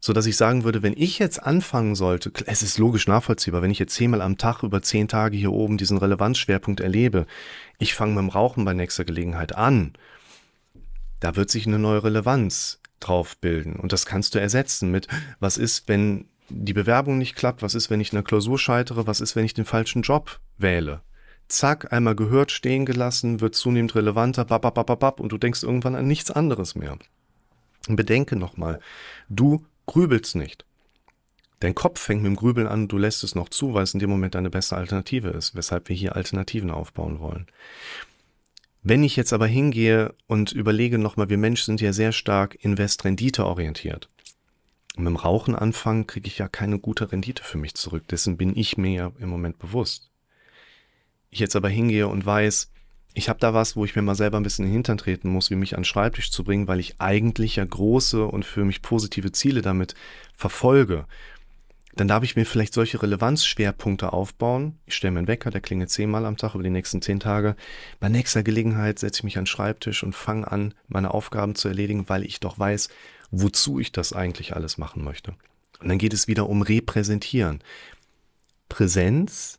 So 0.00 0.12
dass 0.12 0.26
ich 0.26 0.36
sagen 0.36 0.64
würde, 0.64 0.82
wenn 0.82 0.96
ich 0.96 1.20
jetzt 1.20 1.40
anfangen 1.40 1.94
sollte, 1.94 2.32
es 2.46 2.62
ist 2.62 2.78
logisch 2.78 3.06
nachvollziehbar, 3.06 3.62
wenn 3.62 3.70
ich 3.70 3.78
jetzt 3.78 3.94
zehnmal 3.94 4.20
am 4.20 4.36
Tag 4.36 4.64
über 4.64 4.82
zehn 4.82 5.06
Tage 5.06 5.36
hier 5.36 5.52
oben 5.52 5.78
diesen 5.78 5.96
Relevanzschwerpunkt 5.96 6.80
erlebe, 6.80 7.26
ich 7.78 7.94
fange 7.94 8.14
mit 8.14 8.22
dem 8.22 8.28
Rauchen 8.28 8.64
bei 8.64 8.74
nächster 8.74 9.04
Gelegenheit 9.04 9.54
an, 9.54 9.92
da 11.20 11.36
wird 11.36 11.50
sich 11.50 11.68
eine 11.68 11.78
neue 11.78 12.02
Relevanz 12.02 12.80
drauf 12.98 13.36
bilden. 13.36 13.76
Und 13.76 13.92
das 13.92 14.04
kannst 14.04 14.34
du 14.34 14.40
ersetzen 14.40 14.90
mit, 14.90 15.06
was 15.38 15.56
ist, 15.56 15.86
wenn 15.86 16.26
die 16.48 16.72
Bewerbung 16.72 17.18
nicht 17.18 17.36
klappt, 17.36 17.62
was 17.62 17.74
ist, 17.74 17.90
wenn 17.90 18.00
ich 18.00 18.12
in 18.12 18.16
der 18.16 18.24
Klausur 18.24 18.58
scheitere, 18.58 19.06
was 19.06 19.20
ist, 19.20 19.36
wenn 19.36 19.44
ich 19.44 19.54
den 19.54 19.64
falschen 19.64 20.02
Job 20.02 20.40
wähle. 20.58 21.00
Zack, 21.48 21.92
einmal 21.92 22.16
gehört, 22.16 22.50
stehen 22.50 22.86
gelassen, 22.86 23.40
wird 23.40 23.54
zunehmend 23.54 23.94
relevanter, 23.94 24.44
bababababab, 24.44 25.20
und 25.20 25.32
du 25.32 25.38
denkst 25.38 25.62
irgendwann 25.62 25.94
an 25.94 26.06
nichts 26.06 26.30
anderes 26.30 26.74
mehr. 26.74 26.98
Bedenke 27.88 28.36
nochmal, 28.36 28.80
du 29.28 29.64
grübelst 29.86 30.36
nicht. 30.36 30.64
Dein 31.60 31.74
Kopf 31.74 32.00
fängt 32.00 32.22
mit 32.22 32.30
dem 32.30 32.36
Grübeln 32.36 32.66
an, 32.66 32.88
du 32.88 32.98
lässt 32.98 33.22
es 33.22 33.34
noch 33.34 33.48
zu, 33.48 33.74
weil 33.74 33.84
es 33.84 33.94
in 33.94 34.00
dem 34.00 34.10
Moment 34.10 34.34
eine 34.34 34.50
beste 34.50 34.76
Alternative 34.76 35.28
ist, 35.28 35.54
weshalb 35.54 35.88
wir 35.88 35.96
hier 35.96 36.16
Alternativen 36.16 36.70
aufbauen 36.70 37.20
wollen. 37.20 37.46
Wenn 38.82 39.04
ich 39.04 39.14
jetzt 39.14 39.32
aber 39.32 39.46
hingehe 39.46 40.12
und 40.26 40.50
überlege 40.50 40.98
nochmal, 40.98 41.28
wir 41.28 41.38
Menschen 41.38 41.66
sind 41.66 41.80
ja 41.80 41.92
sehr 41.92 42.10
stark 42.10 42.56
Invest-Rendite 42.64 43.46
orientiert. 43.46 44.08
Mit 44.96 45.06
dem 45.06 45.16
Rauchen 45.16 45.54
anfangen, 45.54 46.06
kriege 46.06 46.26
ich 46.26 46.38
ja 46.38 46.48
keine 46.48 46.78
gute 46.78 47.10
Rendite 47.12 47.42
für 47.42 47.58
mich 47.58 47.74
zurück. 47.74 48.06
Dessen 48.08 48.36
bin 48.36 48.56
ich 48.56 48.76
mir 48.76 48.92
ja 48.92 49.12
im 49.18 49.30
Moment 49.30 49.58
bewusst. 49.58 50.10
Ich 51.30 51.38
jetzt 51.38 51.56
aber 51.56 51.70
hingehe 51.70 52.08
und 52.08 52.26
weiß, 52.26 52.70
ich 53.14 53.28
habe 53.28 53.40
da 53.40 53.52
was, 53.54 53.76
wo 53.76 53.84
ich 53.84 53.94
mir 53.94 54.02
mal 54.02 54.14
selber 54.14 54.38
ein 54.38 54.42
bisschen 54.42 54.64
in 54.64 54.70
den 54.70 54.74
Hintern 54.74 54.98
treten 54.98 55.28
muss, 55.28 55.50
wie 55.50 55.56
mich 55.56 55.74
an 55.74 55.80
den 55.80 55.86
Schreibtisch 55.86 56.30
zu 56.30 56.44
bringen, 56.44 56.68
weil 56.68 56.80
ich 56.80 57.00
eigentlich 57.00 57.56
ja 57.56 57.64
große 57.64 58.24
und 58.24 58.44
für 58.44 58.64
mich 58.64 58.82
positive 58.82 59.32
Ziele 59.32 59.62
damit 59.62 59.94
verfolge. 60.34 61.06
Dann 61.94 62.08
darf 62.08 62.22
ich 62.22 62.36
mir 62.36 62.46
vielleicht 62.46 62.72
solche 62.72 63.02
Relevanzschwerpunkte 63.02 64.14
aufbauen. 64.14 64.78
Ich 64.86 64.94
stelle 64.94 65.12
mir 65.12 65.18
einen 65.18 65.28
Wecker, 65.28 65.50
der 65.50 65.60
klingelt 65.60 65.90
zehnmal 65.90 66.24
am 66.24 66.38
Tag 66.38 66.54
über 66.54 66.64
die 66.64 66.70
nächsten 66.70 67.02
zehn 67.02 67.20
Tage. 67.20 67.54
Bei 68.00 68.08
nächster 68.08 68.42
Gelegenheit 68.42 68.98
setze 68.98 69.20
ich 69.20 69.24
mich 69.24 69.36
an 69.36 69.44
den 69.44 69.48
Schreibtisch 69.48 70.02
und 70.02 70.14
fange 70.14 70.50
an, 70.50 70.72
meine 70.88 71.12
Aufgaben 71.12 71.54
zu 71.54 71.68
erledigen, 71.68 72.08
weil 72.08 72.24
ich 72.24 72.40
doch 72.40 72.58
weiß, 72.58 72.88
wozu 73.32 73.80
ich 73.80 73.90
das 73.90 74.12
eigentlich 74.12 74.54
alles 74.54 74.78
machen 74.78 75.02
möchte. 75.02 75.34
Und 75.80 75.88
dann 75.88 75.98
geht 75.98 76.12
es 76.12 76.28
wieder 76.28 76.48
um 76.48 76.62
Repräsentieren. 76.62 77.64
Präsenz, 78.68 79.58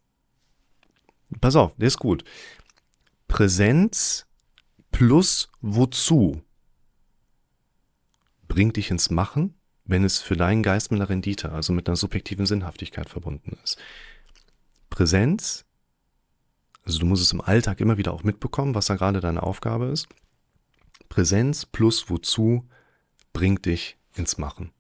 pass 1.42 1.58
auf, 1.58 1.76
der 1.76 1.88
ist 1.88 2.00
gut. 2.00 2.24
Präsenz 3.28 4.26
plus 4.92 5.50
wozu 5.60 6.42
bringt 8.48 8.78
dich 8.78 8.92
ins 8.92 9.10
Machen, 9.10 9.56
wenn 9.86 10.04
es 10.04 10.22
für 10.22 10.38
deinen 10.38 10.64
Geist 10.64 10.92
mit 10.92 11.02
einer 11.02 11.10
Rendite, 11.10 11.52
also 11.52 11.74
mit 11.74 11.90
einer 11.90 11.96
subjektiven 11.96 12.46
Sinnhaftigkeit 12.46 13.10
verbunden 13.10 13.58
ist. 13.64 13.78
Präsenz, 14.92 15.66
also 16.86 17.00
du 17.00 17.08
musst 17.08 17.24
es 17.24 17.34
im 17.34 17.42
Alltag 17.42 17.82
immer 17.82 17.98
wieder 17.98 18.14
auch 18.14 18.24
mitbekommen, 18.24 18.76
was 18.76 18.86
da 18.86 18.96
gerade 18.96 19.20
deine 19.20 19.42
Aufgabe 19.42 19.88
ist. 19.88 20.08
Präsenz 21.10 21.66
plus 21.66 22.10
wozu 22.10 22.70
bringt 23.34 23.66
dich 23.66 23.98
ins 24.16 24.38
Machen. 24.38 24.72